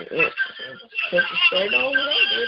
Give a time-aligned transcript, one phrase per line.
[0.00, 0.32] It,
[1.12, 2.46] it, straight over there,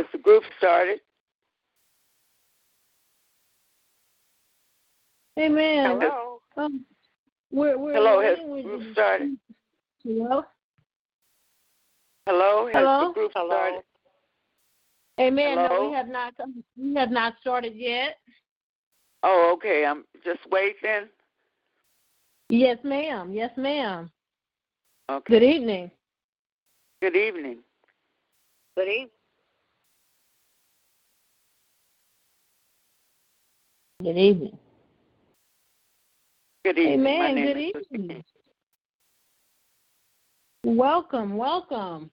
[0.00, 0.06] did?
[0.06, 1.00] Has the group started?
[5.38, 5.98] Amen.
[6.00, 6.40] Hello.
[6.56, 6.84] Um,
[7.50, 8.92] we're, we're Hello, has the group you.
[8.92, 9.38] started?
[10.04, 10.44] Hello?
[12.26, 13.08] Hello, has Hello?
[13.08, 13.82] the group started?
[15.20, 15.56] Amen.
[15.56, 15.88] No, Hello?
[15.88, 16.34] we have not
[16.78, 18.16] we have not started yet.
[19.22, 19.84] Oh, okay.
[19.84, 21.08] I'm just waiting.
[22.48, 23.32] Yes, ma'am.
[23.32, 24.10] Yes, ma'am.
[25.10, 25.38] Okay.
[25.38, 25.90] Good evening.
[27.02, 27.58] Good evening.
[28.76, 29.08] Good evening.
[34.02, 34.56] Good evening.
[36.64, 37.02] Good evening.
[37.02, 37.34] My Amen.
[37.34, 38.24] name Good is Sister evening.
[40.64, 40.76] King.
[40.76, 42.10] Welcome, welcome.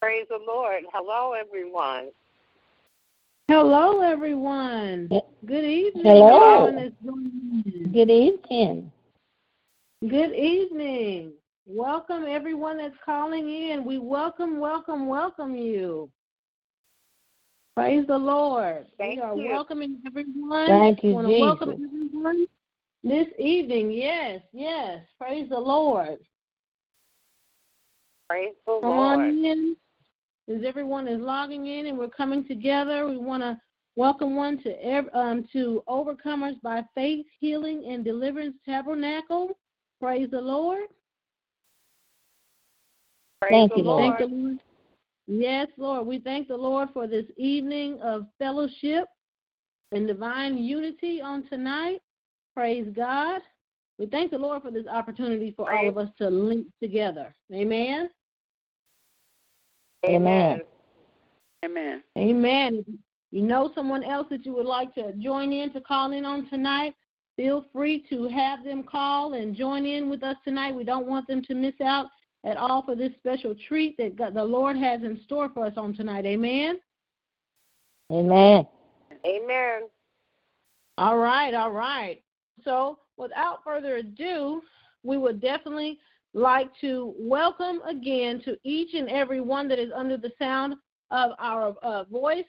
[0.00, 0.82] Praise the Lord.
[0.92, 2.08] Hello, everyone.
[3.46, 5.08] Hello, everyone.
[5.46, 6.02] Good evening.
[6.04, 6.66] Hello.
[6.66, 7.92] everyone that's.
[7.92, 8.90] Good evening.
[10.08, 11.32] Good evening.
[11.66, 13.84] Welcome, everyone that's calling in.
[13.84, 16.10] We welcome, welcome, welcome you.
[17.74, 18.86] Praise the Lord.
[18.98, 19.48] Thank we are you.
[19.48, 20.66] welcoming everyone.
[20.66, 22.46] Thank you, want to welcome everyone
[23.02, 23.90] this evening.
[23.90, 25.00] Yes, yes.
[25.18, 26.18] Praise the Lord.
[28.28, 29.20] Praise the Come Lord.
[29.20, 29.76] on in.
[30.54, 33.58] As everyone is logging in and we're coming together, we want to
[33.96, 39.56] welcome one to um, to Overcomers by Faith Healing and Deliverance Tabernacle.
[39.98, 40.88] Praise the Lord.
[43.40, 44.18] Praise Thank the you, Lord.
[44.18, 44.58] Thank the Lord.
[45.26, 46.06] Yes, Lord.
[46.06, 49.04] We thank the Lord for this evening of fellowship
[49.92, 52.00] and divine unity on tonight.
[52.54, 53.40] Praise God.
[53.98, 57.34] We thank the Lord for this opportunity for all of us to link together.
[57.54, 58.10] Amen.
[60.04, 60.60] Amen.
[61.64, 62.02] Amen.
[62.18, 62.84] Amen.
[62.88, 62.94] If
[63.30, 66.48] you know someone else that you would like to join in to call in on
[66.50, 66.94] tonight,
[67.36, 70.74] feel free to have them call and join in with us tonight.
[70.74, 72.06] We don't want them to miss out
[72.44, 75.74] at all for this special treat that God, the Lord has in store for us
[75.76, 76.26] on tonight.
[76.26, 76.78] Amen.
[78.10, 78.66] Amen.
[79.24, 79.82] Amen.
[80.98, 82.22] All right, all right.
[82.64, 84.62] So, without further ado,
[85.02, 85.98] we would definitely
[86.34, 90.74] like to welcome again to each and every one that is under the sound
[91.10, 92.44] of our uh, voice.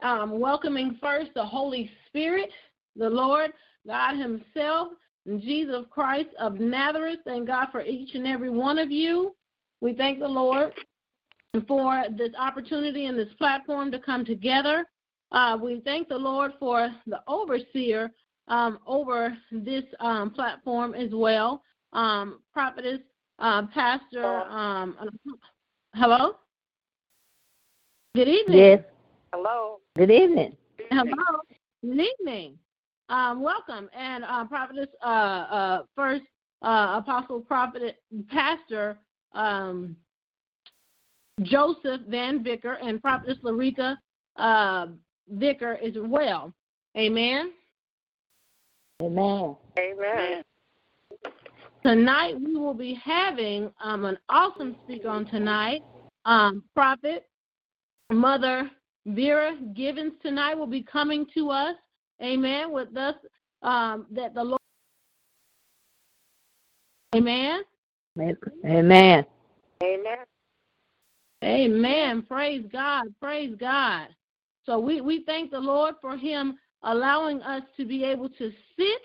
[0.00, 2.50] Um, welcoming first the Holy Spirit,
[2.94, 3.52] the Lord,
[3.86, 4.98] God Himself, and
[5.36, 7.20] Jesus Christ of Nazareth.
[7.24, 9.34] Thank God for each and every one of you.
[9.80, 10.72] We thank the Lord
[11.66, 14.86] for this opportunity and this platform to come together.
[15.32, 18.10] Uh, we thank the Lord for the overseer
[18.48, 23.00] um, over this um, platform as well, um, prophetess,
[23.38, 24.24] uh, pastor.
[24.24, 24.96] Um,
[25.94, 26.36] hello.
[28.14, 28.58] Good evening.
[28.58, 28.80] Yes.
[29.34, 29.80] Hello.
[29.96, 30.56] Good evening.
[30.90, 31.40] Hello.
[31.82, 32.58] Good evening.
[33.08, 33.88] Um, welcome.
[33.96, 36.24] And uh, prophetess, uh, uh, first
[36.62, 37.96] uh, apostle, prophet,
[38.28, 38.98] pastor
[39.32, 39.96] um,
[41.42, 43.96] Joseph Van Vicker and prophetess Larita
[44.36, 44.86] uh,
[45.28, 46.52] Vicker as well.
[46.96, 47.52] Amen.
[49.00, 49.56] Amen.
[49.78, 50.42] Amen.
[51.84, 55.82] Tonight we will be having um, an awesome speaker on tonight.
[56.24, 57.28] Um, Prophet
[58.10, 58.68] Mother
[59.06, 61.76] Vera Givens tonight will be coming to us.
[62.22, 62.72] Amen.
[62.72, 63.14] With us
[63.62, 64.60] um, that the Lord.
[67.14, 67.62] Amen.
[68.66, 69.24] Amen.
[69.82, 70.16] Amen.
[71.44, 72.22] Amen.
[72.22, 73.06] Praise God.
[73.20, 74.08] Praise God.
[74.66, 79.02] So we, we thank the Lord for Him allowing us to be able to sit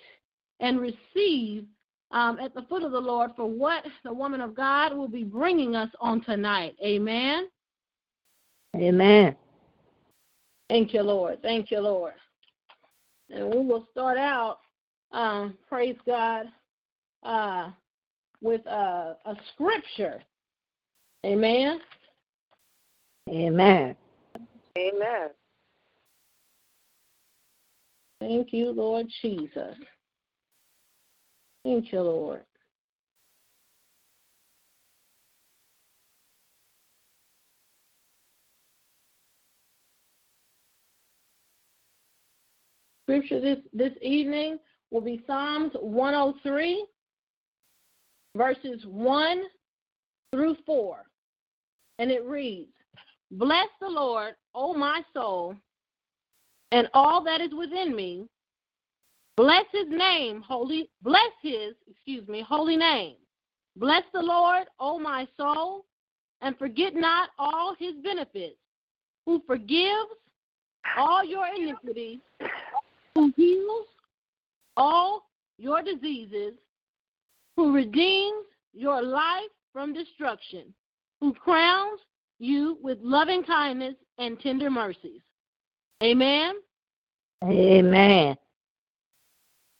[0.60, 1.66] and receive
[2.12, 5.24] um, at the foot of the Lord for what the woman of God will be
[5.24, 6.76] bringing us on tonight.
[6.84, 7.48] Amen.
[8.76, 9.36] Amen.
[10.70, 11.42] Thank you, Lord.
[11.42, 12.14] Thank you, Lord.
[13.34, 14.60] And we will start out,
[15.12, 16.46] um, praise God,
[17.24, 17.70] uh,
[18.42, 20.22] with a, a scripture.
[21.26, 21.80] Amen.
[23.30, 23.96] Amen.
[24.78, 25.30] Amen.
[28.20, 29.76] Thank you, Lord Jesus.
[31.64, 32.44] Thank you, Lord.
[43.14, 44.58] Scripture this, this evening
[44.90, 46.84] will be Psalms 103,
[48.36, 49.42] verses 1
[50.32, 50.98] through 4.
[52.00, 52.72] And it reads
[53.30, 55.56] Bless the Lord, O my soul,
[56.72, 58.26] and all that is within me.
[59.38, 63.16] Bless his name, holy bless his, excuse me, holy name.
[63.76, 65.86] Bless the Lord, O my soul,
[66.42, 68.58] and forget not all his benefits,
[69.28, 70.10] who forgives
[70.98, 72.20] all your iniquities,
[73.16, 73.88] who heals
[74.78, 75.26] all
[75.58, 76.54] your diseases,
[77.56, 80.74] who redeems your life from destruction,
[81.22, 82.00] who crowns
[82.40, 85.22] you with loving kindness and tender mercies.
[86.02, 86.56] Amen.
[87.44, 88.36] Amen.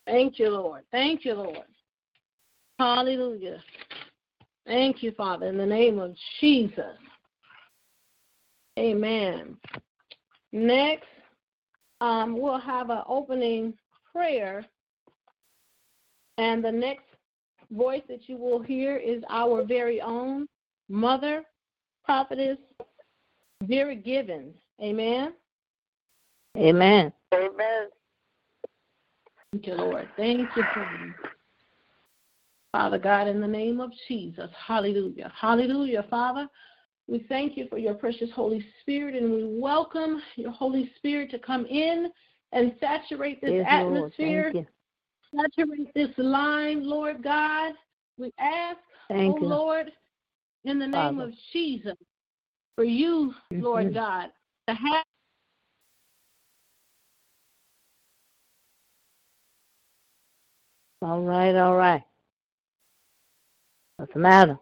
[0.06, 0.84] Thank you, Lord.
[0.92, 1.66] Thank you, Lord.
[2.78, 3.64] Hallelujah.
[4.66, 6.98] Thank you, Father, in the name of Jesus.
[8.78, 9.58] Amen.
[10.52, 11.08] Next,
[12.04, 13.74] um, we'll have an opening
[14.12, 14.66] prayer.
[16.38, 17.06] And the next
[17.72, 20.48] voice that you will hear is our very own
[20.90, 21.44] mother,
[22.04, 22.58] prophetess,
[23.64, 24.54] Vera Givens.
[24.82, 25.34] Amen.
[26.58, 27.14] Amen.
[27.34, 27.88] Amen.
[29.54, 30.10] Thank you, Lord.
[30.18, 31.16] Thank you, Father.
[32.74, 34.50] Father God, in the name of Jesus.
[34.68, 35.32] Hallelujah.
[35.40, 36.48] Hallelujah, Father.
[37.08, 41.40] We thank you for your precious Holy Spirit, and we welcome your Holy Spirit to
[41.40, 42.10] come in
[42.54, 44.54] and saturate this Yes, atmosphere,
[45.36, 47.74] saturate this line, Lord God.
[48.18, 48.78] We ask,
[49.10, 49.48] Thank oh you.
[49.48, 49.92] Lord,
[50.64, 51.24] in the name Father.
[51.30, 51.98] of Jesus,
[52.76, 53.94] for you, Lord Mhm.
[53.94, 54.32] God,
[54.68, 55.04] to have
[61.02, 62.02] All right, all right.
[63.98, 64.58] What's the matter?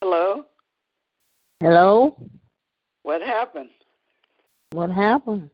[0.00, 0.46] Hello?
[1.64, 2.14] Hello?
[3.04, 3.70] What happened?
[4.72, 5.48] What happened?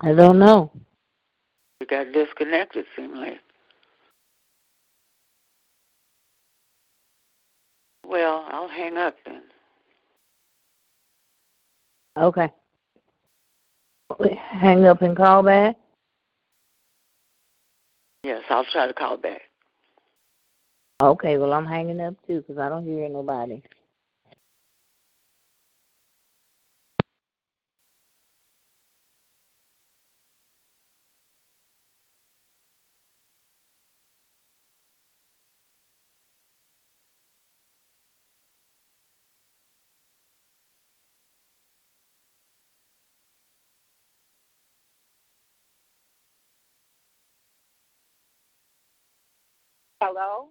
[0.00, 0.72] I don't know.
[1.80, 3.40] You got disconnected, seemed like.
[8.06, 9.42] Well, I'll hang up then.
[12.16, 12.50] Okay.
[14.34, 15.76] Hang up and call back?
[18.22, 19.42] Yes, I'll try to call back.
[21.02, 23.62] Okay, well, I'm hanging up too because I don't hear nobody.
[50.02, 50.50] Hello?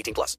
[0.00, 0.36] 18 plus.